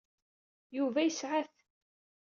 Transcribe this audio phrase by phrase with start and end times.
[0.77, 1.53] Yuba yesɛa-t.